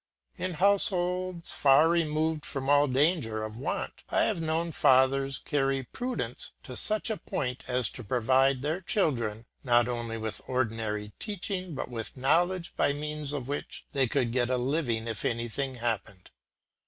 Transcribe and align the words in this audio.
In 0.35 0.55
households 0.55 1.51
far 1.51 1.87
removed 1.87 2.43
from 2.43 2.67
all 2.71 2.87
danger 2.87 3.43
of 3.43 3.57
want 3.59 4.01
I 4.09 4.23
have 4.23 4.41
known 4.41 4.71
fathers 4.71 5.37
carry 5.37 5.83
prudence 5.83 6.53
to 6.63 6.75
such 6.75 7.11
a 7.11 7.17
point 7.17 7.63
as 7.67 7.87
to 7.91 8.03
provide 8.03 8.63
their 8.63 8.81
children 8.81 9.45
not 9.63 9.87
only 9.87 10.17
with 10.17 10.41
ordinary 10.47 11.11
teaching 11.19 11.75
but 11.75 11.87
with 11.87 12.17
knowledge 12.17 12.75
by 12.75 12.93
means 12.93 13.31
of 13.31 13.47
which 13.47 13.85
they 13.91 14.07
could 14.07 14.31
get 14.31 14.49
a 14.49 14.57
living 14.57 15.07
if 15.07 15.23
anything 15.23 15.75
happened. 15.75 16.31